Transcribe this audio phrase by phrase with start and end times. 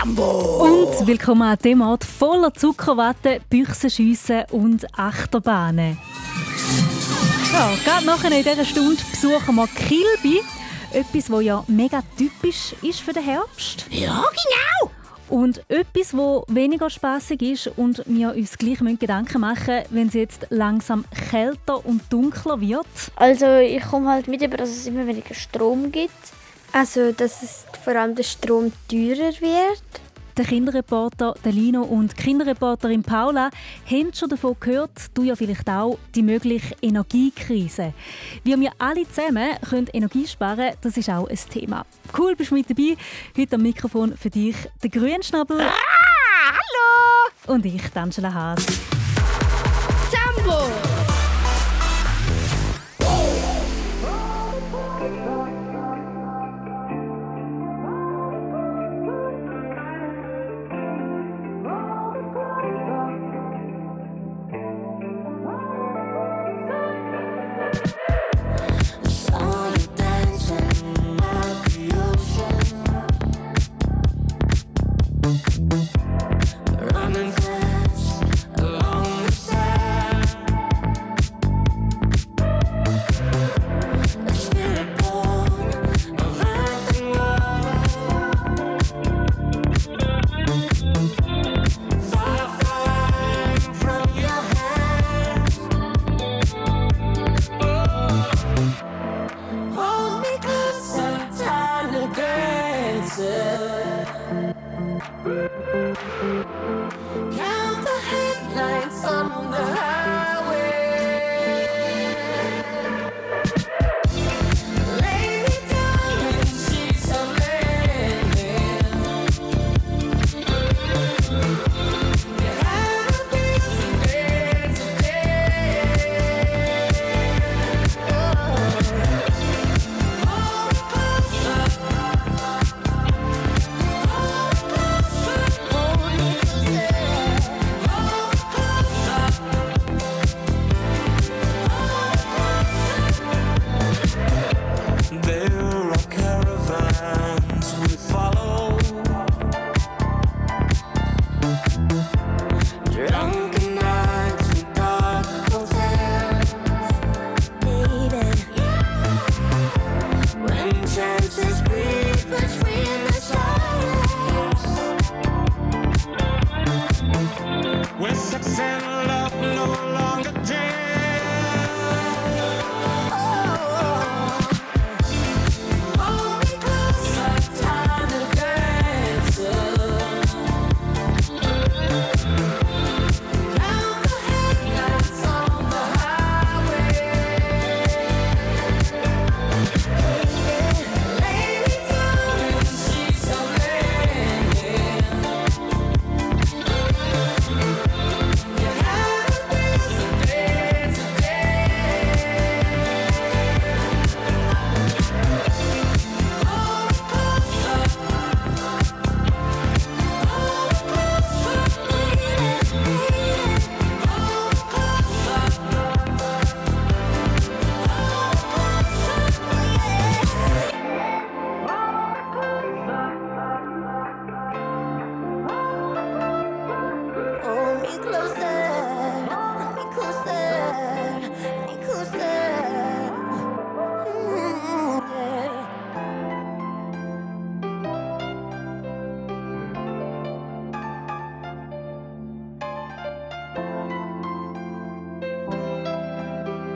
[0.00, 0.64] Zambo!
[0.64, 5.98] Und willkommen an dem Ort voller Zuckerwatte, Büchsenschiessen und Achterbahnen.
[7.52, 10.40] Ja, gerade nachher in dieser Stunde besuchen wir Kilby.
[10.92, 13.86] Etwas, das ja mega typisch ist für den Herbst.
[13.90, 14.90] Ja, genau!
[15.28, 20.46] Und etwas, wo weniger spaßig ist und wir uns gleich Gedanken machen wenn es jetzt
[20.48, 22.86] langsam kälter und dunkler wird.
[23.16, 26.39] Also ich komme halt mit über, dass es immer weniger Strom gibt.
[26.72, 29.82] Also dass es vor allem der Strom teurer wird.
[30.36, 33.50] Der Kinderreporter Lino und die Kinderreporterin Paula
[33.84, 37.92] haben schon davon gehört, du ja vielleicht auch, die mögliche Energiekrise.
[38.44, 41.84] Wie wir alle zusammen können Energie sparen können, das ist auch ein Thema.
[42.16, 42.96] Cool, bist du mit dabei.
[43.36, 45.60] Heute am Mikrofon für dich der Grünschnabel.
[45.60, 45.72] Ah,
[46.52, 47.54] hallo!
[47.54, 48.64] Und ich, Angela Haas.
[50.10, 50.89] Zambo!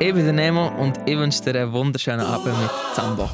[0.06, 3.30] Ich bin der Nemo und ich wünsche dir einen wunderschönen Abend mit Zambo.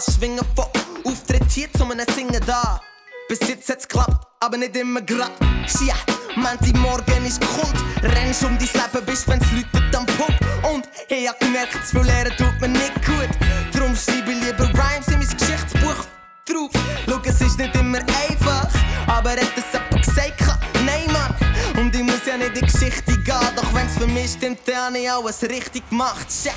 [0.00, 0.66] Schwingen von
[1.04, 2.80] Auftritt hier zu einem Singen da.
[3.28, 5.32] Bis jetzt hat's geklappt, aber nicht immer grad.
[5.66, 5.94] Schia,
[6.36, 7.74] Menti morgen ist Kult.
[8.02, 10.40] Rennst um dein Leben, bis wenn's läutet am Punkt.
[10.62, 13.30] Und ich hab gemerkt, zu viel Lehren tut mir nicht gut.
[13.72, 16.04] Drum schreibe ich lieber Rhymes in mein Geschichtsbuch
[16.44, 16.70] drauf.
[17.08, 18.68] Schau, es ist nicht immer einfach,
[19.06, 20.58] aber hat es jemand gesagt?
[20.84, 21.34] Nein, Mann.
[21.78, 24.94] Und ich muss ja nicht in die Geschichte gehen, doch wenn's für mich stimmt, dann
[24.94, 26.26] hab ich alles richtig gemacht.
[26.28, 26.54] Check.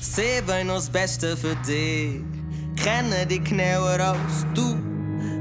[0.00, 2.22] Sie wollen das Beste für dich,
[2.82, 4.76] kennen dich genauer als du.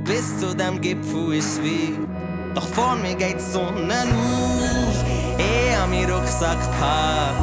[0.06, 1.98] Bis zu dem Gipfel ist wie,
[2.54, 5.04] doch vor mir geht die Sonne auf.
[5.38, 7.42] Ich hab meinen Rucksack gepackt,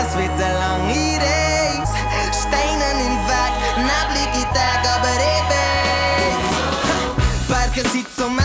[0.00, 1.98] es wird eine lange Reise.
[2.32, 6.42] Steine im Weg, neblige Tage, aber ewig.
[6.88, 6.96] Ha,
[7.48, 8.35] Berge sind zum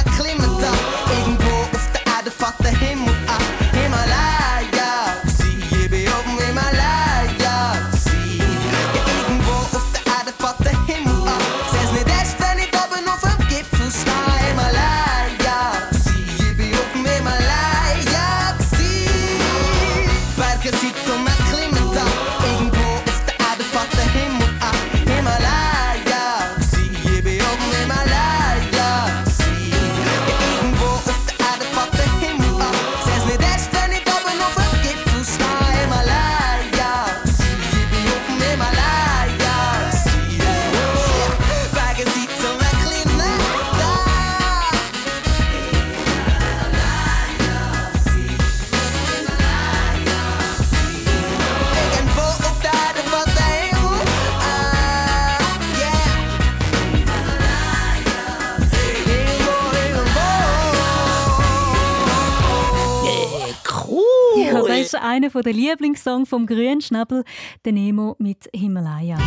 [65.12, 67.26] einer der Lieblingssongs vom Grünschnabel,
[67.66, 69.18] der Nemo mit Himalaya.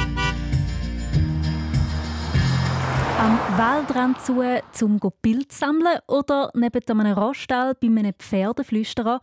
[3.18, 4.40] Am Waldrand zu,
[4.82, 9.20] um Bild zu sammeln oder neben einem Roststall bei einem Pferdeflüsterer.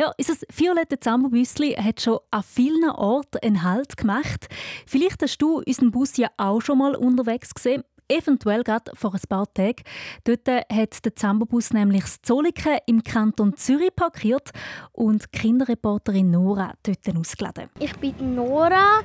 [0.00, 4.48] Ja, unser violette Zamberbüssli hat schon an vielen Orten einen Halt gemacht.
[4.86, 7.84] Vielleicht hast du unseren Bus ja auch schon mal unterwegs gesehen.
[8.10, 9.84] Eventuell gerade vor ein paar Tagen.
[10.24, 14.50] Dort hat der Zambobus nämlich das Zolliken im Kanton Zürich parkiert
[14.92, 17.68] und Kinderreporterin Nora dort ausgeladen.
[17.78, 19.00] Ich bin Nora.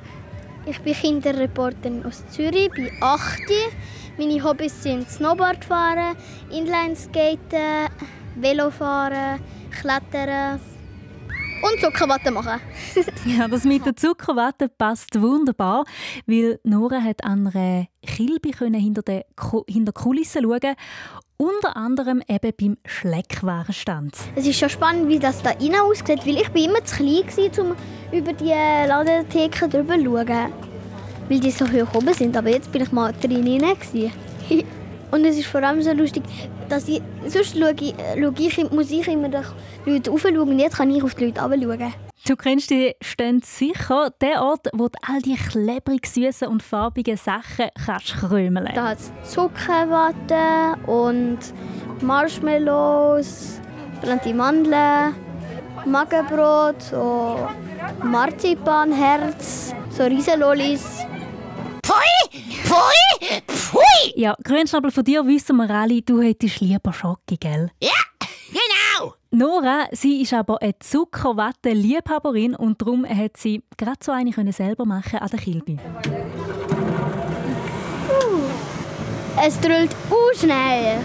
[0.66, 3.40] Ich bin Kinderreporterin aus Zürich, bin 8.
[4.18, 6.16] Meine Hobbys sind Snowboardfahren,
[6.50, 7.88] Inlineskaten,
[8.34, 10.58] Velofahren, Klettern
[11.62, 12.60] und Zuckerwatte machen.
[13.26, 15.84] Ja, das mit der Zuckerwatte passt wunderbar,
[16.26, 20.74] weil Nora hat an einer Kilbe können hinter der Ku- hinter Kulissen schauen,
[21.36, 24.16] unter anderem eben beim Schleckwarenstand.
[24.36, 27.26] Es ist schon spannend, wie das da innen aussieht, weil ich bin immer zu klein
[27.26, 27.76] war, um
[28.12, 30.52] über die Ladentheke drüber zu schauen.
[31.28, 33.62] Weil die so hoch oben sind, aber jetzt bin ich mal drin.
[35.10, 36.22] Und es ist vor allem so lustig,
[36.68, 40.76] dass ich, sonst schaue ich, schaue ich, muss ich immer die Leute raufschauen und jetzt
[40.76, 41.94] kann ich auf die Leute runterschauen.
[42.26, 47.16] Du kennst die Stände sicher, der Ort, wo du all die klebrig süßen und farbigen
[47.16, 48.68] Sachen kannst krümeln.
[48.74, 51.38] Da hat es Zuckerwatte und
[52.00, 53.60] Marshmallows,
[54.00, 55.14] brannte Mandeln,
[55.84, 57.48] Magenbrot, so
[58.02, 61.06] Marzipanherz, so Riesenlollis.
[61.96, 62.42] Pfui!
[62.62, 63.42] Pfui!
[63.46, 64.12] Pfui!
[64.16, 67.70] Ja, Grünschnabel, von dir wissen wir alle, du hättest lieber Schocke, gell?
[67.82, 67.94] Ja,
[68.48, 69.14] genau!
[69.30, 74.84] Nora, sie ist aber eine Zuckerwatte-Liebhaberin und darum hat sie gerade so eine können selber
[74.84, 75.78] machen an der Kilbe.
[79.42, 80.98] Es drüllt uh, schnell.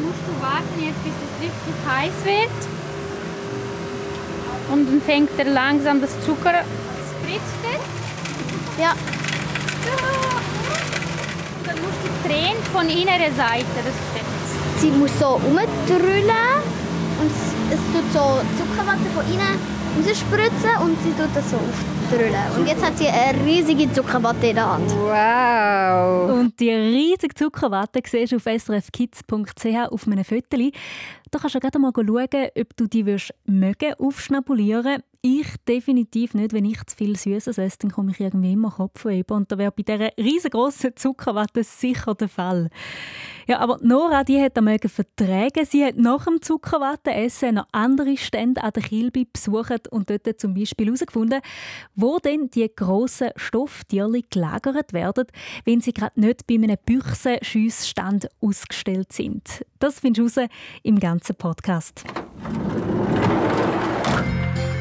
[0.00, 2.68] musst du warten, jetzt bis es richtig heiß wird.
[4.72, 6.64] Und dann fängt er langsam das Zucker
[7.22, 8.82] spritzt er.
[8.82, 8.94] Ja,
[11.58, 14.18] Und dann musst du drehen von innerer Seite das
[14.80, 16.30] sie muss so umdrüllen
[17.20, 19.58] und es, es tut so Zuckerwatte von innen
[19.98, 22.34] rausspritzen und sie tut das so aufdrüllen.
[22.56, 24.90] Und jetzt hat sie eine riesige Zuckerwatte in der Hand.
[24.90, 26.38] Wow!
[26.38, 30.70] Und die riesige Zuckerwatte siehst du auf srfkids.ch auf einem Foto.
[31.30, 33.04] Da kannst du gerade mal schauen, ob du die
[33.46, 36.52] mögen aufschnabulieren Ich definitiv nicht.
[36.52, 39.24] Wenn ich zu viel Süßes esse, dann komme ich irgendwie immer Kopfweh.
[39.28, 42.70] Und da wäre bei dieser riesengroßen Zuckerwatte sicher der Fall.
[43.48, 45.64] Ja, aber Nora, die hat mögen vertragen.
[45.64, 50.52] Sie hat nach dem Zuckerwatte-Essen noch andere Stände an der Kilbe besucht und dort zum
[50.54, 51.40] Beispiel herausgefunden,
[51.94, 55.24] wo denn die grossen Stofftierchen gelagert werden,
[55.64, 59.64] wenn sie gerade nicht bei einem Büchsenschüssstand ausgestellt sind.
[59.78, 60.48] Das findest du raus
[60.82, 62.04] im ganzen Podcast.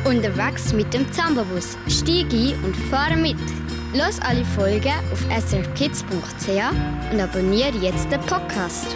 [0.05, 1.77] Unterwegs mit dem Zambabus.
[1.87, 3.37] Stieg ein und fahre mit.
[3.93, 8.95] Los alle Folgen auf srkids.ch und abonniere jetzt den Podcast.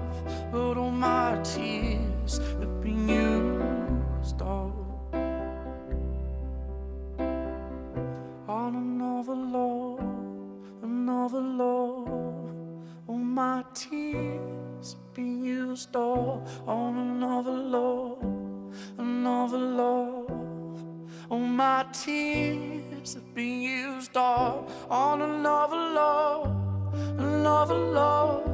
[11.33, 12.53] another love.
[13.07, 18.23] All my tears been used up on another love,
[18.97, 20.29] another love.
[21.29, 28.47] All my tears have been used up on another love, another love.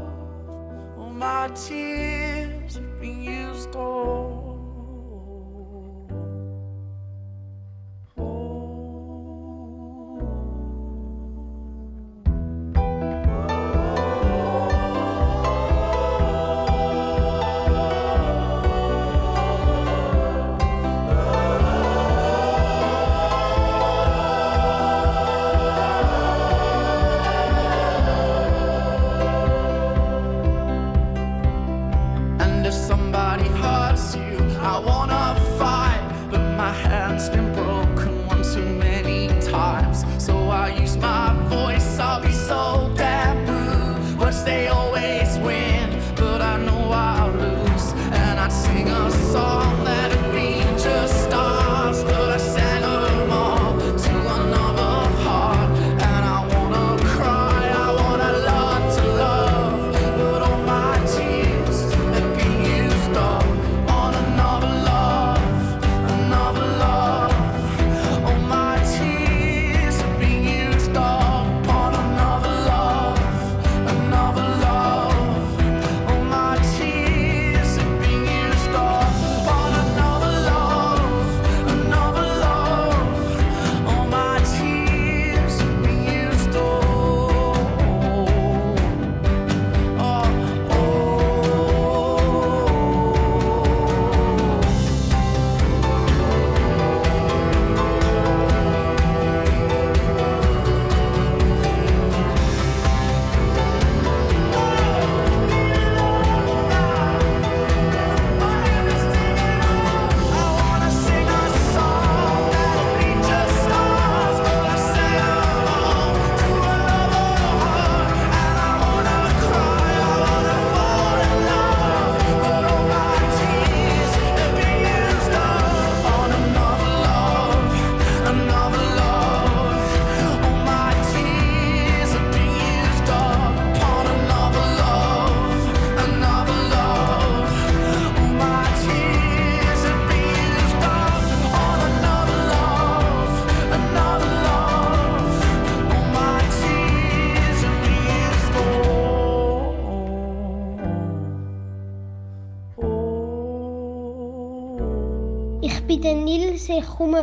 [0.97, 4.46] All my tears have been used up.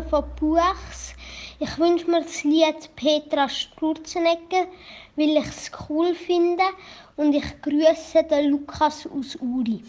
[0.08, 1.14] Von Buchs.
[1.58, 4.66] Ich wünsche mir das Lied Petra Sturzenegger,
[5.16, 6.64] weil ich es cool finde.
[7.16, 9.82] Und ich grüße den Lukas aus Uri.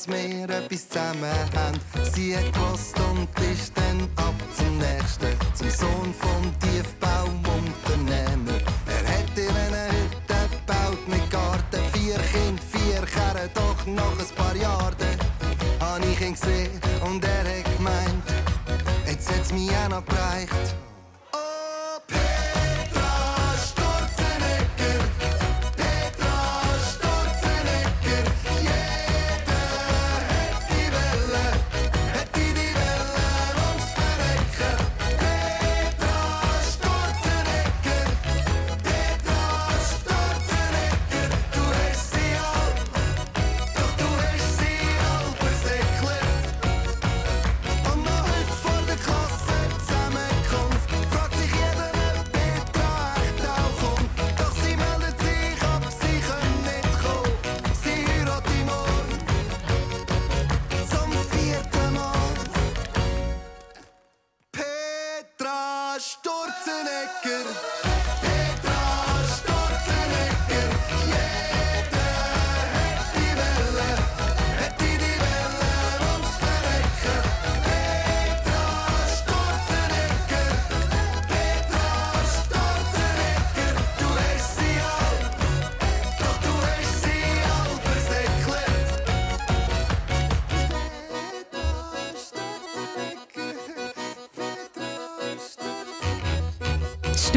[0.00, 1.78] Dass wir etwas zusammen haben.
[2.14, 3.29] Sie hat gewusst und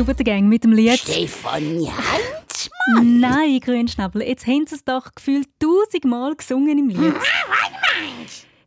[0.04, 1.00] Stubengang mit dem Lied.
[1.00, 2.70] Stefanie Heinz?
[3.02, 7.16] Nein, Grünschnabel, jetzt haben sie es doch gefühlt tausendmal gesungen im Lied.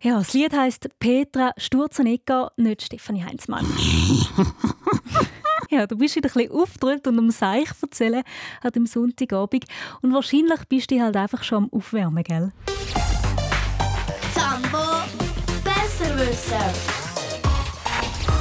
[0.00, 3.66] Ja, das Lied heisst Petra Sturzenegger, nicht Stefanie Heinzmann.
[5.70, 8.22] ja, du bist wieder ein bisschen aufgedrückt und um Seich erzählen
[8.62, 9.66] an dem Sonntagabend.
[10.00, 12.50] Und wahrscheinlich bist du halt einfach schon am Aufwärmen, gell?
[14.32, 15.02] Zambo
[15.62, 16.95] besser wissen.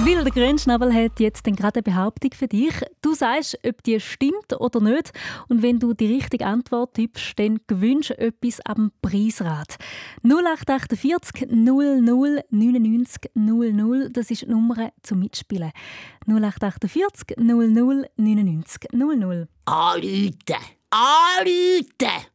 [0.03, 2.73] Weil der Grünschnabel hat jetzt gerade eine Behauptung für dich.
[3.01, 5.11] Du sagst, ob die stimmt oder nicht.
[5.47, 9.77] Und wenn du die richtige Antwort tippst, dann gewünscht etwas am Preisrad.
[10.23, 12.01] 0848 00
[12.49, 15.71] 99 00, das ist die Nummer zum Mitspielen.
[16.27, 19.47] 0848 00 99 00.
[19.65, 20.31] Anrufen!
[20.89, 22.34] Anrufen!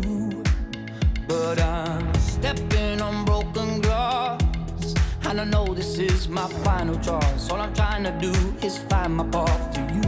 [1.31, 4.41] But I'm stepping on broken glass.
[5.27, 7.49] And I know this is my final choice.
[7.49, 8.33] All I'm trying to do
[8.67, 10.03] is find my path to you.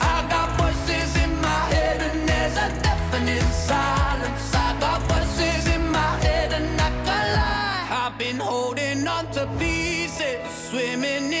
[0.00, 4.52] I got voices in my head, and there's a definite silence.
[4.52, 7.86] I got voices in my head, and I can't lie.
[8.02, 11.33] I've been holding on to pieces, swimming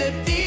[0.00, 0.10] The.
[0.24, 0.39] these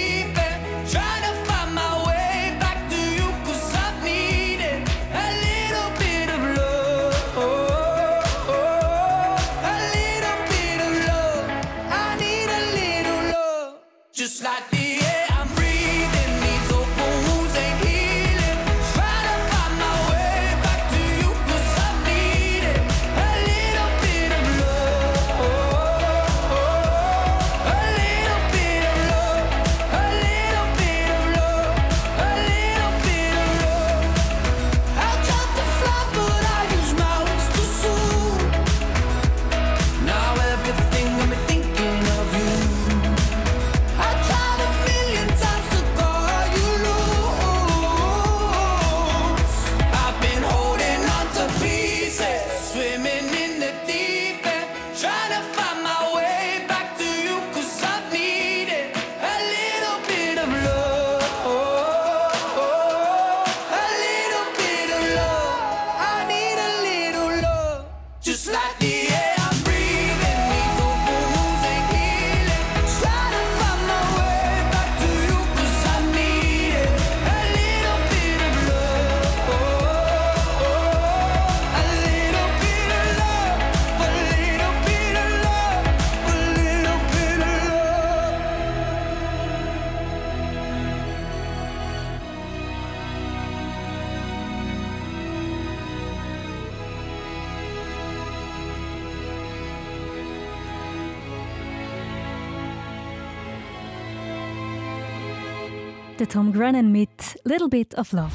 [106.19, 107.09] Der Tom Grennan mit
[107.43, 108.29] Little Bit of Love.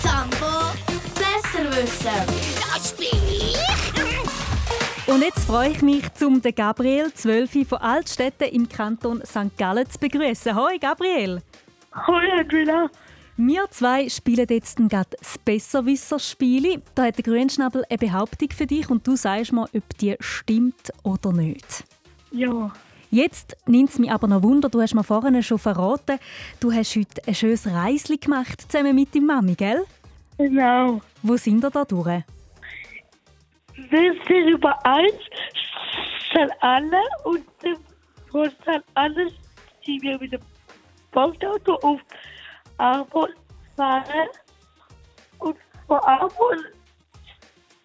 [0.00, 0.70] Zambo
[1.14, 2.08] besser wissen.
[2.72, 5.12] Das bin ich.
[5.12, 9.58] Und jetzt freue ich mich, zum den Gabriel 12 von Altstädten im Kanton St.
[9.58, 10.54] Gallen zu begrüßen.
[10.54, 11.42] Hoi Gabriel!
[12.06, 12.88] Hoi Adriana!
[13.36, 16.80] Wir zwei spielen jetzt gerade das Besserwisser-Spiel.
[16.94, 20.92] Da hat der Grünschnabel eine Behauptung für dich und du sagst mir, ob die stimmt
[21.02, 21.84] oder nicht.
[22.30, 22.72] Ja.
[23.14, 26.18] Jetzt nimmt es mich aber noch Wunder, du hast mir vorhin schon verraten,
[26.58, 29.84] du hast heute ein schönes Reisli gemacht, zusammen mit deiner Mami, gell?
[30.36, 31.00] Genau.
[31.22, 32.24] Wo sind ihr da durch?
[33.88, 35.12] Wir sind über eins,
[36.32, 37.44] sind alle und
[38.32, 39.28] vor sind alle,
[39.86, 40.40] die wir mit dem
[41.12, 42.00] Postauto auf
[42.78, 43.36] Arbeit
[43.76, 44.28] fahren.
[45.38, 46.32] Und vor Arbeit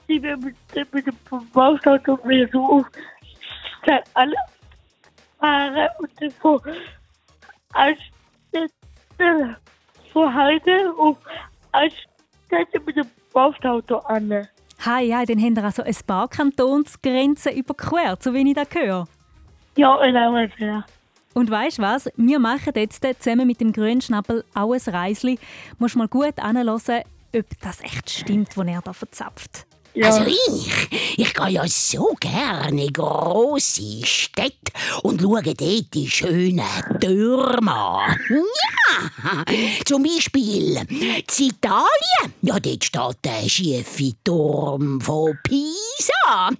[0.07, 1.15] die wir mit, dem- mit dem
[1.53, 2.85] Postauto wieder so auf
[3.85, 4.33] sind alle
[5.39, 6.61] fahren und vor
[7.73, 9.57] Altstädte
[10.11, 11.17] vor Heide auf
[11.71, 14.47] Altstädte mit dem Postauto an.
[14.85, 19.07] Hi, ja, dann haben wir also ein paar Kantonsgrenzen überquert, so wie ich das höre.
[19.75, 20.05] Ja,
[20.57, 20.85] ja.
[21.33, 22.09] Und weißt du was?
[22.15, 25.37] Wir machen jetzt zusammen mit dem Grünschnabel auch ein Reisli.
[25.77, 27.03] Musst mal gut anhören,
[27.35, 29.68] ob das echt stimmt, was er da verzapft.
[30.01, 34.71] Also ich, ich gehe ja so gerne in grosse Städte
[35.03, 36.61] und schaue dort die schönen
[37.01, 38.17] Türme an.
[38.29, 39.43] Ja,
[39.85, 42.33] zum Beispiel in Italien.
[42.41, 46.49] Ja, dort steht der schiefe Turm von Pisa.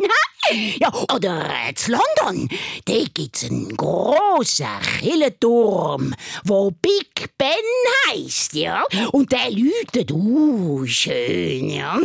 [0.80, 2.50] Ja, oder in London.
[2.86, 4.68] Dort gibt's einen grossen
[5.00, 7.50] Kirchenturm, wo Big Ben
[8.10, 8.84] heisst, ja.
[9.12, 12.00] Und der läutet uh, schön, ja.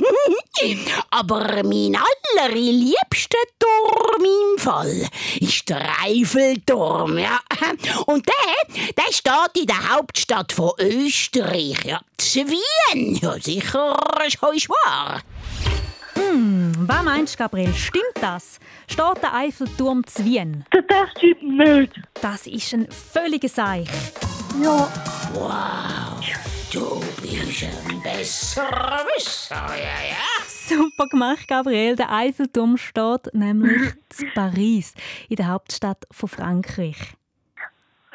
[1.10, 1.96] Aber mein
[2.36, 5.08] allerliebster Turm im Fall
[5.40, 7.40] ist der Eiffelturm, ja.
[8.06, 12.00] Und der, der steht in der Hauptstadt von Österreich, ja.
[12.18, 13.18] zu Wien.
[13.22, 15.22] Ja, sicher ist wahr.
[16.16, 17.72] Hm, was meinst du, Gabriel?
[17.74, 18.58] Stimmt das?
[18.88, 20.64] Steht der Eiffelturm zu Wien?
[20.70, 22.00] Das stimmt nicht.
[22.20, 23.88] Das ist ein völliger Seich.
[24.62, 24.88] Ja.
[25.32, 26.20] Wow,
[26.72, 30.44] du bist ein besserer Wisser, ja, ja.
[30.46, 31.96] Super gemacht, Gabriel.
[31.96, 34.94] Der Eiffelturm steht nämlich zu Paris,
[35.28, 36.96] in der Hauptstadt von Frankreich.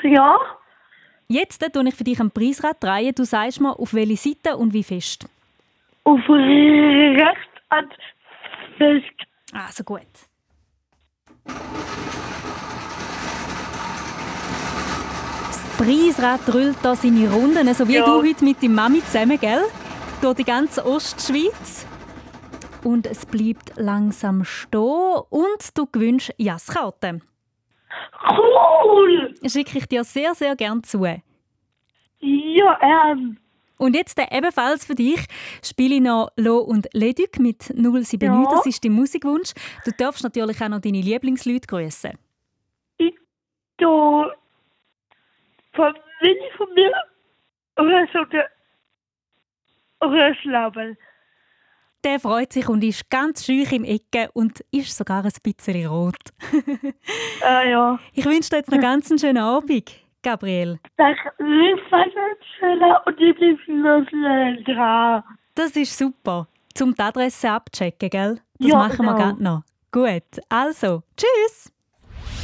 [0.04, 0.40] Ja.
[1.28, 3.14] Jetzt tue ich für dich ein Preisrad drehen.
[3.14, 5.28] Du sagst mir, auf welche Seite und wie fest.
[6.06, 7.90] Auf rechts an
[8.78, 9.06] fest.
[9.54, 10.02] Also gut.
[15.48, 18.06] Das Preisrad drüllt da seine Runden, so wie Ja.
[18.06, 19.64] du heute mit deiner Mami zusammen, gell?
[20.22, 21.86] Durch die ganze Ostschweiz.
[22.84, 27.22] Und es bleibt langsam stehen und du gewünscht Jasskarten.
[28.30, 29.34] Cool!
[29.46, 31.04] Schicke ich dir sehr, sehr gern zu.
[31.06, 33.38] Ja, ähm.
[33.80, 35.26] Und jetzt ebenfalls für dich
[35.64, 38.22] spiele ich noch Lo und Leduc mit 079.
[38.22, 38.44] Ja.
[38.52, 39.54] Das ist dein Musikwunsch.
[39.86, 42.12] Du darfst natürlich auch noch deine Lieblingsleute grüßen.
[43.78, 44.26] Du.
[45.74, 46.92] Familie von mir.
[47.78, 48.50] Oder so der.
[50.02, 50.98] Röschlabel.
[52.04, 56.16] Der freut sich und ist ganz schüch im Ecke und ist sogar ein bisschen rot.
[57.42, 58.00] Ah ja.
[58.14, 60.80] Ich wünsche dir jetzt noch ganz einen schönen Abend, Gabriel.
[63.06, 65.24] Und ich bin noch schnell dran.
[65.56, 66.48] Das ist super.
[66.74, 68.42] Zum die Adresse abchecken, gell?
[68.60, 69.18] Das Ja, machen wir genau.
[69.26, 69.64] gerade noch.
[69.92, 71.72] Gut, also, tschüss.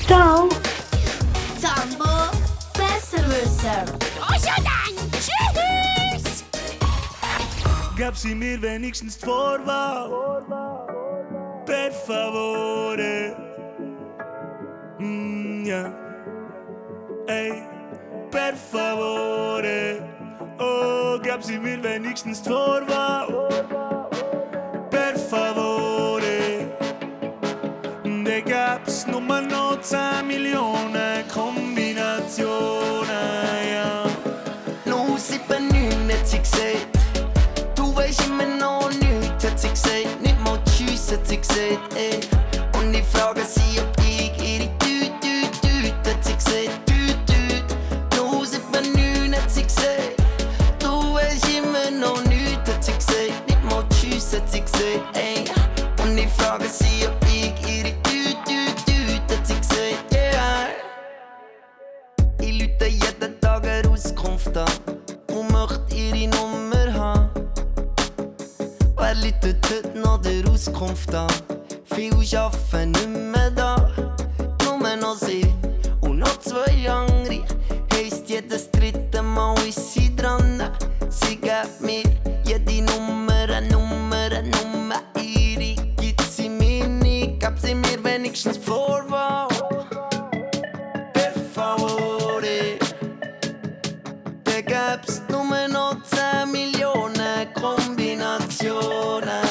[0.07, 0.49] Ciao.
[1.57, 2.03] Zambo
[2.73, 3.85] besser wissen.
[4.27, 6.43] Also dann, tschüss!
[7.97, 10.09] Gab sie mir wenigstens die Vorwahl.
[11.65, 13.35] Per favore.
[14.99, 16.04] Mm, ja
[17.27, 17.63] ey,
[18.31, 20.01] per favore.
[20.59, 23.29] Oh, gab sie mir wenigstens Torwart.
[24.89, 26.69] Per favore.
[28.23, 33.07] Da gab's Nummer 19 Millionen Kombinationen,
[33.71, 34.03] ja.
[34.85, 35.39] Nur 7,
[36.09, 36.87] hat sie gesagt.
[37.75, 40.21] Du weißt immer noch nichts, hat sie gesagt.
[40.21, 42.19] Nicht mal Tschüss, hat sie gesagt, ey.
[42.77, 43.94] Und ich frage sie, ob
[69.69, 71.27] heute noch der Auskunft an.
[71.85, 73.91] Viel arbeiten nicht mehr da,
[74.63, 75.45] nur noch sie
[76.01, 77.43] und noch zwei andere.
[77.93, 80.69] Heißt jedes dritte Mal ist sie dran.
[81.09, 82.03] Sie gibt mir
[82.45, 85.01] jede Nummer, Nummer, Nummer.
[85.21, 89.47] Ihre gibt sie mir nicht, gab sie mir wenigstens Vorwahl.
[94.65, 99.44] gäb's nur noch 10 Millionen Kombinationen.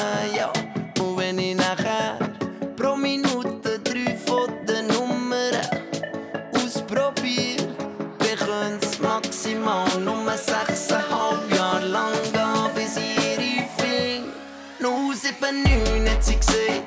[16.55, 16.84] see.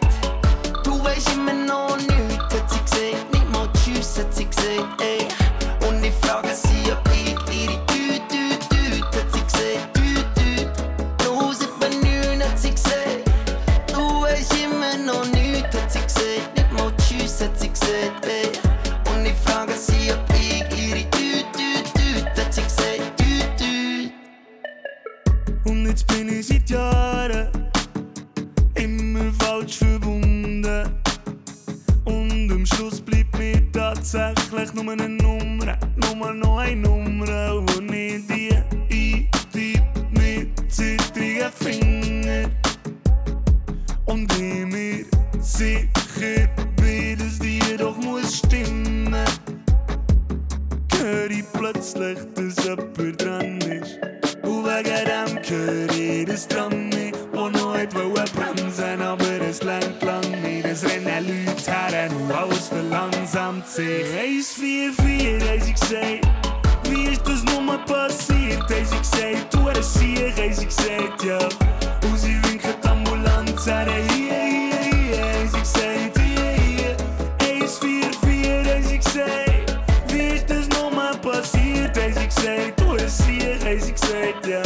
[84.01, 84.63] Sexedja.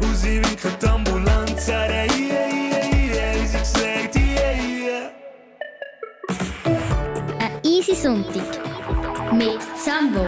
[0.00, 2.48] Und sie winkt die Ambulanz, yeah, yeah,
[3.14, 5.10] yeah, easy gesagt, yeah, yeah.
[7.40, 8.44] Ein easy Sonntag
[9.32, 10.26] mit Sambo.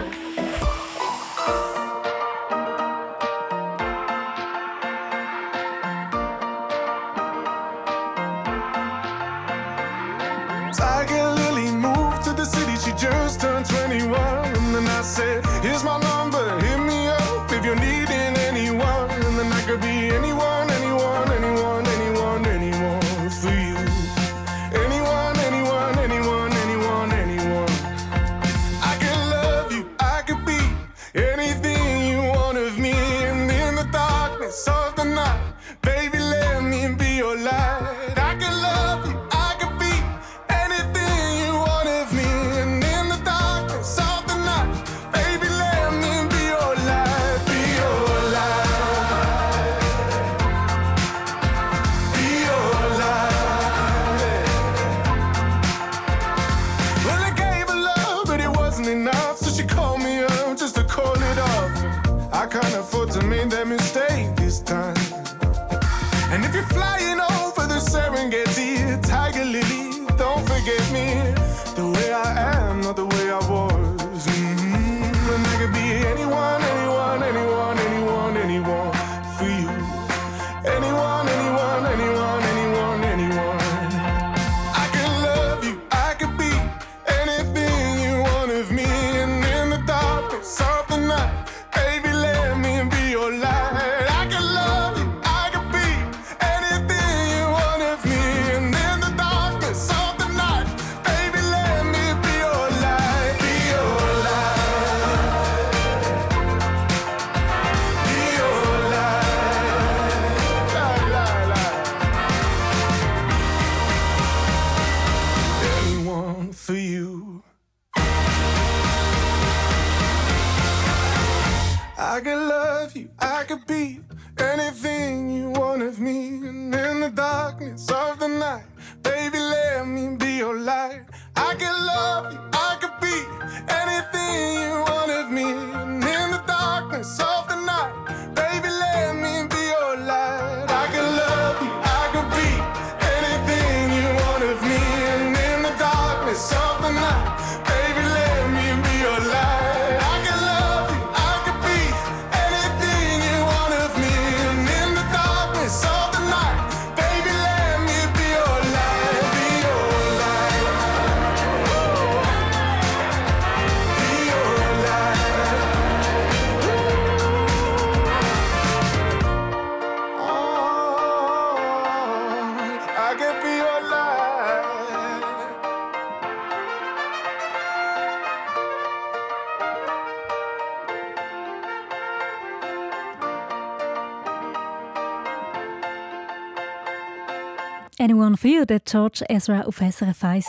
[188.66, 190.46] Der George Ezra auf SRF 1.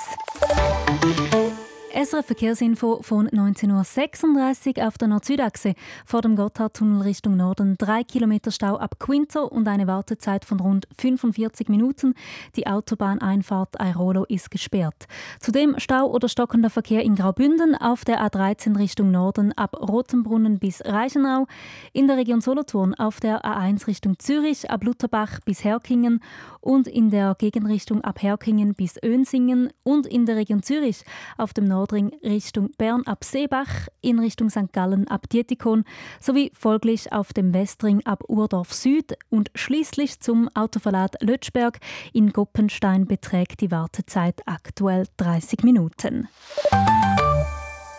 [2.08, 5.74] SRF Verkehrsinfo von 19.36 Uhr auf der Nord-Süd-Achse
[6.06, 7.76] vor dem Gotthardtunnel Richtung Norden.
[7.78, 12.14] Drei Kilometer Stau ab Quinto und eine Wartezeit von rund 45 Minuten.
[12.56, 15.08] Die Autobahneinfahrt Airolo ist gesperrt.
[15.42, 20.82] Zudem Stau oder stockender Verkehr in Graubünden auf der A13 Richtung Norden ab Rotenbrunnen bis
[20.86, 21.46] Reichenau.
[21.92, 26.22] In der Region Solothurn auf der A1 Richtung Zürich ab Lutherbach bis Herkingen
[26.62, 31.04] und in der Gegenrichtung ab Herkingen bis Önsingen und in der Region Zürich
[31.38, 31.66] auf dem
[31.98, 34.72] Nordring Richtung Bern ab Seebach, in Richtung St.
[34.72, 35.84] Gallen ab Dietikon
[36.20, 41.80] sowie folglich auf dem Westring ab Urdorf Süd und schließlich zum Autoverlad Lötschberg
[42.14, 46.28] in Goppenstein beträgt die Wartezeit aktuell 30 Minuten.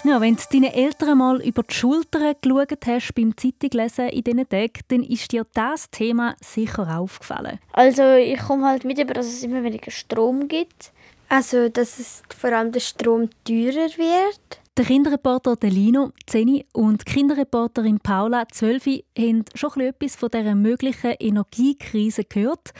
[0.04, 4.48] Ja, wenn du deinen Eltern mal über die Schulter geschaut hast beim Zeitunglesen in diesen
[4.48, 7.58] Tagen, dann ist dir das Thema sicher aufgefallen.
[7.72, 10.92] Also ich komme halt mit über, dass es immer weniger Strom gibt.
[11.28, 14.60] Also dass es vor allem der Strom teurer wird.
[14.78, 18.86] Der Kinderreporter Delino, 10 und die Kinderreporterin Paula, 12,
[19.18, 22.72] haben schon etwas von dieser möglichen Energiekrise gehört.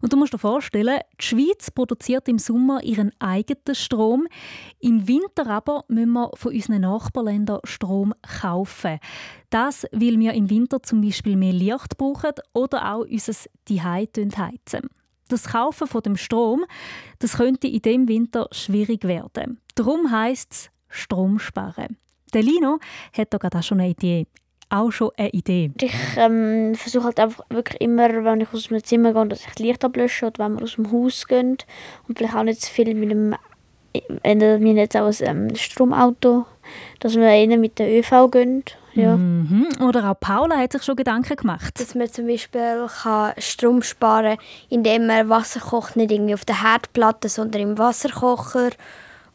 [0.00, 4.28] Und du musst dir vorstellen, die Schweiz produziert im Sommer ihren eigenen Strom.
[4.78, 9.00] Im Winter aber müssen wir von unseren Nachbarländern Strom kaufen.
[9.50, 13.32] Das, weil wir im Winter zum Beispiel mehr Licht brauchen oder auch unser
[13.66, 14.90] Zuhause heizen.
[15.28, 16.64] Das Kaufen von dem Strom
[17.18, 19.60] das könnte in dem Winter schwierig werden.
[19.74, 21.96] Darum heisst es Strom sparen.
[22.32, 22.78] Der Lino
[23.16, 24.26] hat da gerade auch schon eine Idee.
[24.68, 25.70] Auch schon eine Idee.
[25.80, 29.46] Ich ähm, versuche halt einfach wirklich immer, wenn ich aus dem Zimmer gehe, dass ich
[29.46, 31.58] das Licht ablösche oder wenn wir aus dem Haus gehen
[32.08, 33.36] und vielleicht auch nicht zu viel mit dem
[34.22, 36.44] ändert mir jetzt auch ein ähm, Stromauto,
[37.00, 38.64] dass wir eher mit der ÖV gehen.
[38.96, 39.16] Ja.
[39.16, 39.68] Mhm.
[39.80, 41.78] Oder auch Paula hat sich schon Gedanken gemacht.
[41.78, 46.46] Dass man zum Beispiel kann Strom sparen kann, indem man Wasser kocht, nicht irgendwie auf
[46.46, 48.70] der Herdplatte, sondern im Wasserkocher.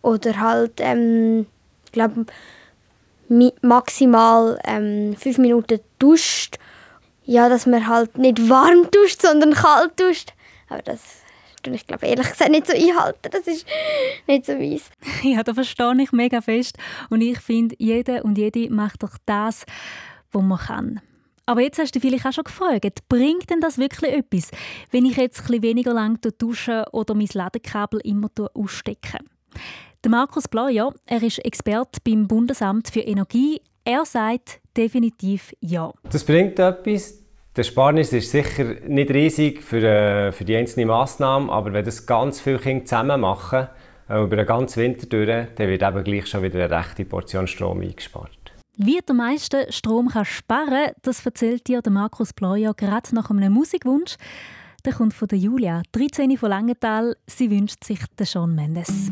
[0.01, 1.45] Oder halt, ähm,
[1.85, 2.25] ich glaube,
[3.61, 6.57] maximal ähm, fünf Minuten duscht.
[7.23, 10.33] Ja, dass man halt nicht warm duscht, sondern kalt duscht.
[10.69, 11.20] Aber das
[11.61, 13.29] tue ich glaube ehrlich gesagt nicht so einhalten.
[13.31, 13.65] Das ist
[14.27, 14.89] nicht so weiss.
[15.23, 16.77] Ja, da verstehe ich mega fest.
[17.09, 19.65] Und ich finde, jeder und jede macht doch das,
[20.31, 21.01] was man kann.
[21.45, 24.51] Aber jetzt hast du dich vielleicht auch schon gefragt, bringt denn das wirklich etwas,
[24.91, 29.17] wenn ich jetzt ein weniger lang dusche oder mein Ladekabel immer ausstecke?
[30.03, 33.61] Der Markus Bleuer, er ist Experte beim Bundesamt für Energie.
[33.83, 35.91] Er sagt definitiv ja.
[36.09, 37.20] Das bringt etwas.
[37.57, 42.05] Der Sparnis ist sicher nicht riesig für, äh, für die einzelne Massnahme, aber wenn das
[42.05, 43.67] ganz viele Kinder zusammen machen,
[44.09, 47.47] äh, über den ganzen Winter durch, dann wird eben gleich schon wieder eine rechte Portion
[47.47, 48.53] Strom eingespart.
[48.77, 53.29] Wie du am meisten Strom kannst sparen das erzählt dir der Markus Bleuer gerade nach
[53.29, 54.15] einem Musikwunsch.
[54.85, 57.17] Der kommt von der Julia, 13 von Langenthal.
[57.27, 59.11] Sie wünscht sich den Shawn Mendes.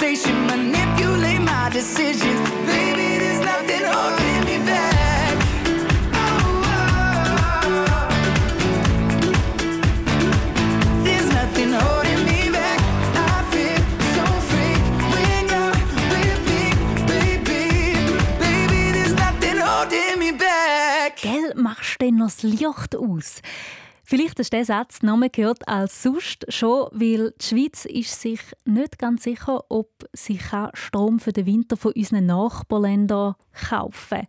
[0.00, 2.50] my reputation, manipulate my decisions.
[2.66, 5.36] Baby, there's nothing holding me back.
[18.38, 20.16] Baby, there's nothing holding.
[21.22, 23.40] Gell, machst denn noch das Licht aus?
[24.08, 28.38] Vielleicht hast du Satz noch mehr gehört als sonst schon, weil die Schweiz ist sich
[28.64, 30.38] nicht ganz sicher, ob sie
[30.74, 33.34] Strom für den Winter von unseren Nachbarländern
[33.68, 34.26] kaufen kann.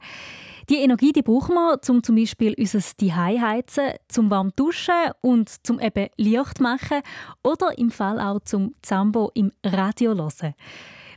[0.72, 5.50] Die Energie die brauchen wir, um zum Beispiel unser Zuhause heizen, zum warm duschen und
[5.64, 7.04] zum eben Licht machen
[7.44, 10.56] oder im Fall auch zum Zambo im Radio hören.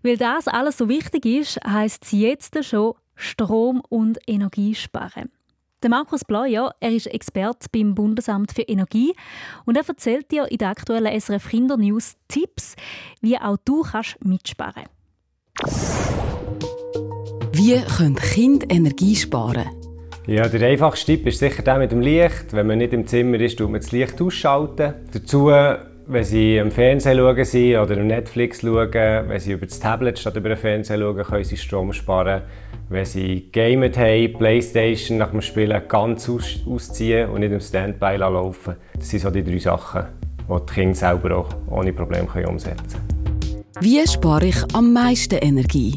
[0.02, 5.30] Weil das alles so wichtig ist, heisst es jetzt schon Strom und Energie sparen.
[5.82, 9.14] Der Markus Bleuer, er ist Experte beim Bundesamt für Energie
[9.64, 12.76] und er erzählt dir in der aktuellen SRF Kinder News Tipps,
[13.22, 14.84] wie auch du kannst mitsparen.
[17.52, 19.70] Wie können Kinder Energie sparen?
[20.26, 22.52] Ja, der einfachste Tipp ist sicher der mit dem Licht.
[22.52, 24.94] Wenn man nicht im Zimmer ist, tut man das Licht ausschalten.
[25.12, 25.50] Dazu,
[26.10, 30.18] wenn sie am Fernsehen schauen sind oder am Netflix schauen, wenn sie über das Tablet
[30.18, 32.42] statt über den Fernseher schauen, können sie Strom sparen.
[32.88, 38.16] Wenn sie gamet haben, Playstation nach dem Spielen ganz aus ausziehen und nicht im Standby
[38.16, 40.06] laufen Das sind so die drei Sachen,
[40.48, 43.64] die die Kinder selber auch ohne Probleme umsetzen können.
[43.80, 45.94] Wie spare ich am meisten Energie?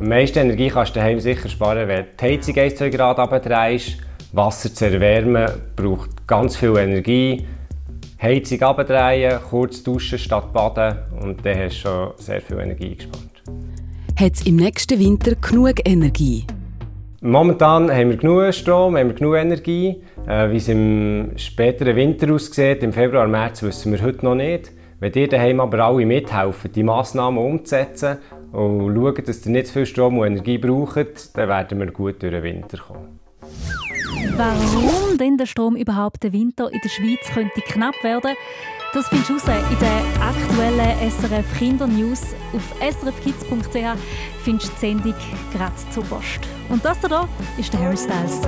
[0.00, 3.98] Am meisten Energie kannst du daheim sicher sparen, wenn die Heizung 1-2 Grad abdrehst.
[4.32, 7.46] Wasser zu erwärmen braucht ganz viel Energie.
[8.22, 13.42] Heizung abdrehen, kurz duschen statt baden und dann hast du schon sehr viel Energie gespart.
[14.16, 16.46] Hat es im nächsten Winter genug Energie?
[17.20, 20.02] Momentan haben wir genug Strom, haben wir genug Energie.
[20.28, 24.70] Äh, wie es im späteren Winter aussieht, im Februar, März, wissen wir heute noch nicht.
[25.00, 28.18] Wenn ihr daheim aber alle mithelfen, die Massnahmen umzusetzen
[28.52, 32.22] und schauen, dass ihr nicht zu viel Strom und Energie braucht, dann werden wir gut
[32.22, 33.21] durch den Winter kommen.
[34.36, 38.34] Warum denn der Strom überhaupt den Winter in der Schweiz könnte knapp werden?
[38.92, 42.34] Das findest du raus in der aktuellen SRF Kinder News.
[42.52, 43.98] Auf srfkids.ch
[44.44, 45.14] findest du die Sendung
[45.52, 46.40] gerade zu Post.
[46.68, 48.40] Und das hier ist der Harry Styles.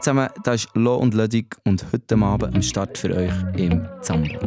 [0.00, 4.38] Zusammen, das ist Lo und Lödig und heute Abend am Start für euch im Zambo.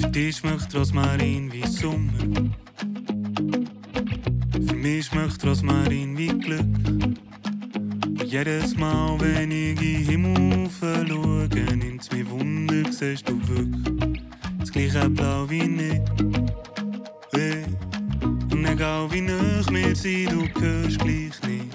[0.00, 2.12] Für dich schmeckt Rosmarin wie Sommer.
[4.66, 6.60] Für mich schmeckt Rosmarin wie Glück.
[6.60, 14.22] Und jedes Mal, wenn ich in den Himmel schaue, nimmt's mir Wunder, siehst du wirklich
[14.58, 16.45] das gleiche Blau wie ich.
[18.76, 21.72] Egal wie nah wir sind, du hörst gleich nicht.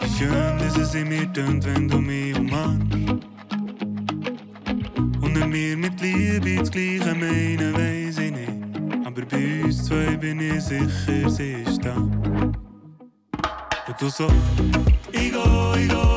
[0.00, 2.92] Wie schön, dass es in mir tönt, wenn du mich umarmst.
[5.20, 8.50] Und wenn wir mit Liebe das Gleiche meinen, weiss ich nicht.
[9.06, 11.94] Aber bei uns zwei bin ich sicher, sie ist da.
[11.94, 12.56] Und
[14.00, 14.26] du so,
[15.12, 16.07] ich go, ich go.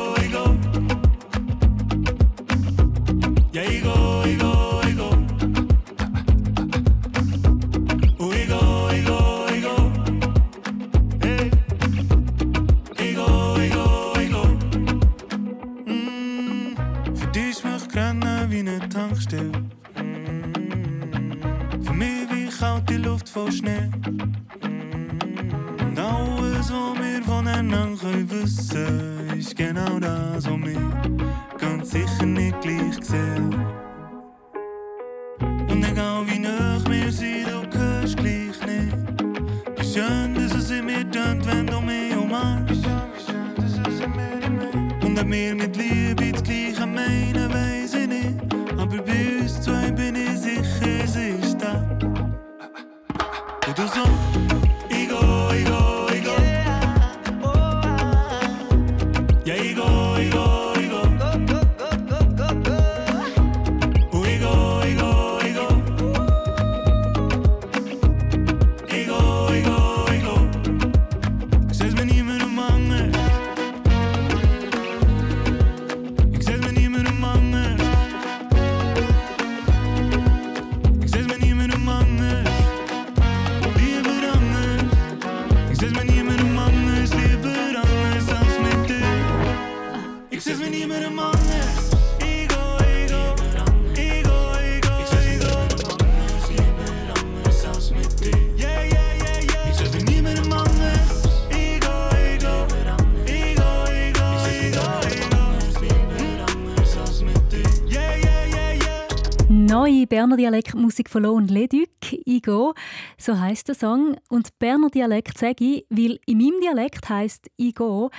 [110.92, 111.88] Dialektmusik von und Leduc,
[112.26, 112.74] «Igo»,
[113.16, 114.16] so heisst der Song.
[114.28, 118.10] Und Berner Dialekt sage ich, weil in meinem Dialekt heisst «Igo»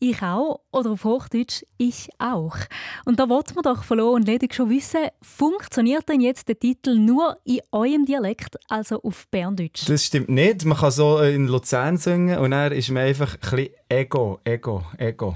[0.00, 2.56] «Ich auch» oder auf Hochdeutsch «Ich auch».
[3.04, 6.58] Und da wollte man doch von Lo und Leduc schon wissen, funktioniert denn jetzt der
[6.58, 9.88] Titel nur in eurem Dialekt, also auf Berndeutsch?
[9.88, 10.64] Das stimmt nicht.
[10.64, 14.84] Man kann so in Luzern singen und dann ist man einfach ein bisschen Ego, Ego,
[14.98, 15.34] Ego.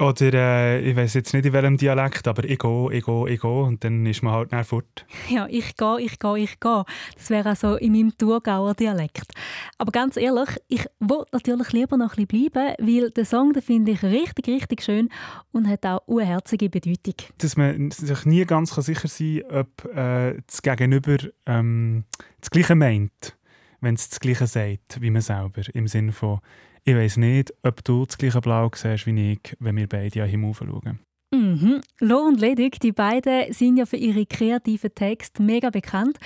[0.00, 3.40] Oder äh, ich weiß jetzt nicht in welchem Dialekt, aber ich gehe, ich gehe, ich
[3.40, 5.04] gehe und dann ist man halt schnell fort.
[5.28, 6.84] Ja, ich gehe, ich gehe, ich gehe.
[7.16, 9.32] Das wäre also in meinem Thurgauer Dialekt.
[9.76, 13.62] Aber ganz ehrlich, ich wollte natürlich lieber noch ein bisschen bleiben, weil den Song den
[13.62, 15.10] finde ich richtig, richtig schön
[15.52, 17.16] und hat auch eine herzige Bedeutung.
[17.36, 22.04] Dass man sich nie ganz sicher sein kann, ob äh, das Gegenüber ähm,
[22.40, 23.36] das Gleiche meint,
[23.80, 25.62] wenn es das Gleiche sagt wie man selber.
[25.74, 26.40] Im Sinne von,
[26.84, 30.30] ich weiß nicht, ob du das gleiche Blau siehst wie ich, wenn wir beide an
[30.30, 31.00] den schauen.
[31.32, 31.80] Mhm.
[32.00, 36.18] Lo und Ledig, die beiden sind ja für ihre kreativen Texte mega bekannt.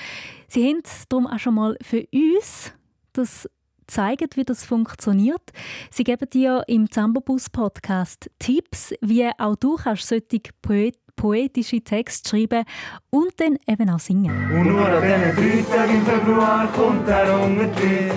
[0.49, 2.73] Sie haben darum auch schon mal für uns
[3.13, 3.49] das
[3.87, 5.53] zeigen, wie das funktioniert.
[5.91, 12.29] Sie geben dir im Zambobus Podcast Tipps, wie auch du kannst solche Poet poetische Texte
[12.29, 12.65] schreiben
[13.11, 14.31] und dann eben auch singen.
[14.53, 18.11] Und nur an diesen drei Tagen im Februar kommt er unter die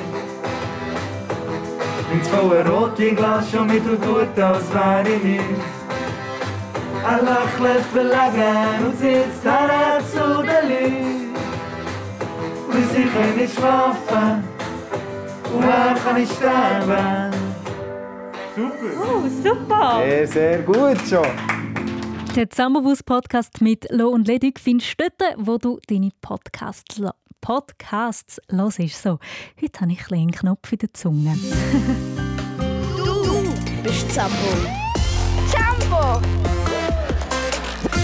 [2.14, 5.44] Ins volle Rotweinglas schon mit und tut, als wäre ich nicht.
[7.04, 11.36] Er lächelt verlegen und sitzt her zu den Leuten.
[12.68, 14.44] Und sie können nicht schlafen
[15.54, 17.34] und er kann nicht sterben.
[18.56, 18.90] Super!
[19.02, 20.02] Oh, super!
[20.04, 21.57] Sehr, sehr gut schon.
[22.38, 27.02] Den Zusammenbus Podcast mit Lo und Ledig findest du dort, wo du deine Podcasts,
[27.42, 28.78] Podcasts hörst.
[28.78, 29.18] So,
[29.60, 31.36] heute habe ich ein einen Knopf in der Zunge.
[32.96, 33.44] Du
[33.82, 34.36] bist Zambo.
[35.48, 36.22] Zambo!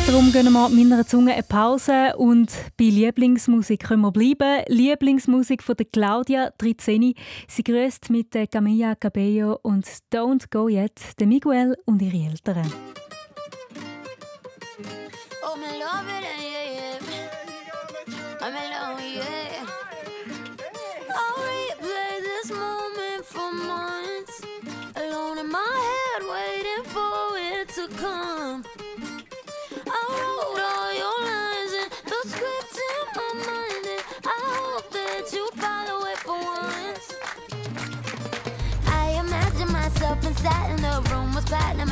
[0.08, 4.64] Darum gehen wir mit meiner Zunge eine Pause und bei Lieblingsmusik können wir bleiben.
[4.68, 7.14] Lieblingsmusik von der Claudia Trizeni.
[7.48, 12.66] Sie grüßt mit der Camilla Cabello und Don't Go Yet, der Miguel und ihre Eltern.
[15.46, 17.28] Oh, me love it, yeah, yeah.
[18.42, 19.66] I'm alone, yeah.
[21.10, 24.42] I'll replay this moment for months.
[24.96, 28.64] Alone in my head, waiting for it to come.
[29.86, 35.34] I wrote all your lines and the script in my mind, and I hope that
[35.34, 37.08] you follow it for once.
[38.88, 41.92] I imagine myself inside in the room with platinum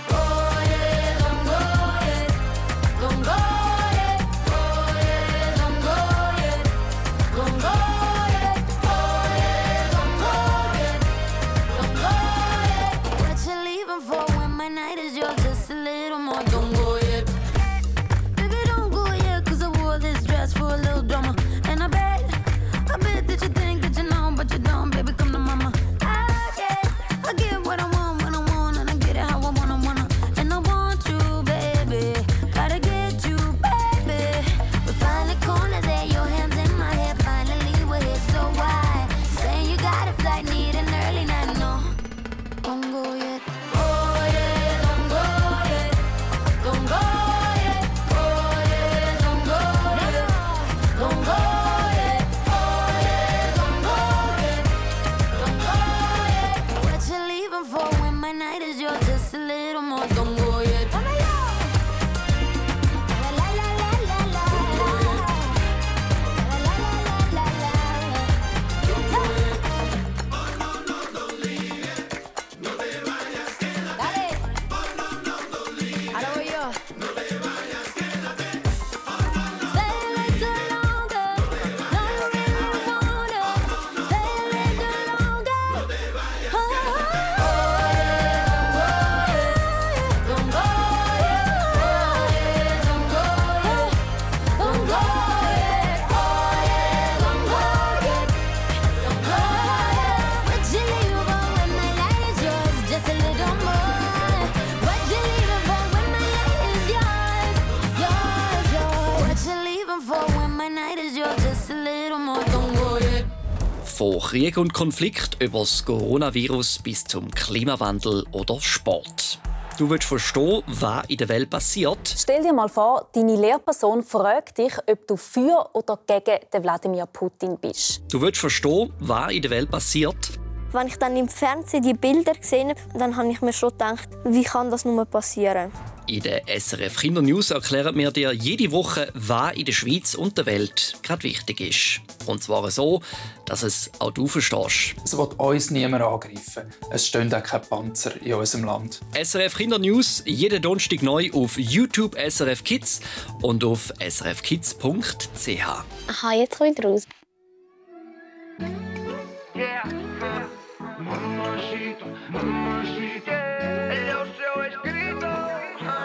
[114.31, 119.41] Krieg und Konflikt über das Coronavirus bis zum Klimawandel oder Sport.
[119.77, 122.15] Du willst verstehen, was in der Welt passiert.
[122.17, 127.07] Stell dir mal vor, deine Lehrperson fragt dich, ob du für oder gegen den Wladimir
[127.07, 128.03] Putin bist.
[128.09, 130.39] Du willst verstehen, was in der Welt passiert.
[130.73, 134.07] Wenn ich dann im Fernsehen die Bilder gesehen habe, dann habe ich mir schon gedacht,
[134.23, 135.71] wie kann das nur passieren?
[136.07, 140.37] In der SRF Kinder News erklären wir dir jede Woche, was in der Schweiz und
[140.37, 142.01] der Welt gerade wichtig ist.
[142.25, 143.01] Und zwar so,
[143.45, 144.95] dass es auch du verstehst.
[145.03, 146.73] Es wird uns niemand angreifen.
[146.89, 149.01] Es stehen auch keine Panzer in unserem Land.
[149.13, 153.01] SRF Kinder News jeden Donnerstag neu auf YouTube SRF Kids
[153.41, 155.65] und auf srfkids.ch.
[156.07, 157.07] Aha, jetzt komme ich raus.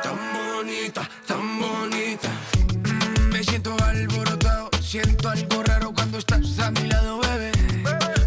[0.02, 2.28] Tan bonita, tan bonita.
[3.30, 7.52] Me siento alborotado, siento algo raro cuando estás a mi lado, bebé.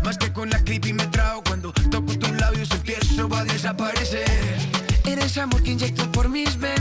[0.03, 4.29] Más que con la creepy me trago cuando toco tus labios empiezo a desaparecer.
[5.05, 6.78] Eres amor que inyecto por mis venas,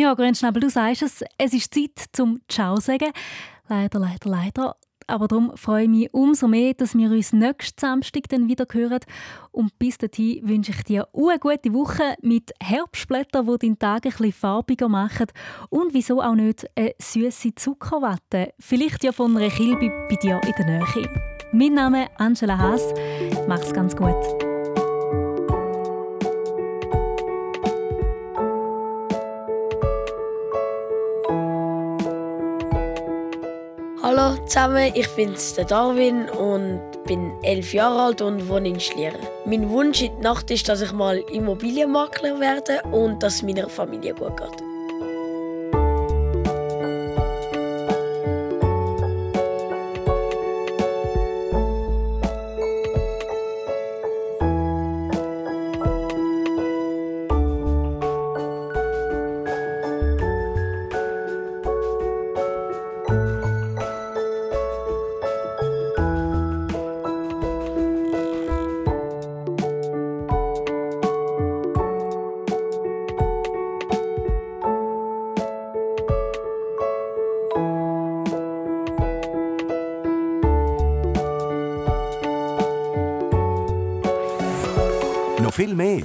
[0.00, 3.10] Ja, Grünschnabel, du sagst es, es ist Zeit zum Ciao sagen.
[3.68, 4.76] Leider, leider, leider.
[5.06, 9.00] Aber darum freue ich mich umso mehr, dass wir uns nächsten Samstag dann wieder hören.
[9.52, 14.12] Und bis dahin wünsche ich dir eine gute Woche mit Herbstblättern, die deinen Tag ein
[14.12, 15.26] bisschen farbiger machen.
[15.68, 18.54] Und wieso auch nicht eine süße Zuckerwatte.
[18.58, 21.10] Vielleicht ja von einer Kilbe bei dir in der Nähe.
[21.52, 22.94] Mein Name ist Angela Haas.
[23.46, 24.49] Mach's ganz gut.
[34.12, 39.20] Hallo zusammen, ich bin der Darwin und bin elf Jahre alt und wohne in Schlieren.
[39.44, 43.68] Mein Wunsch in der Nacht ist, dass ich mal Immobilienmakler werde und dass es meiner
[43.68, 44.69] Familie gut geht.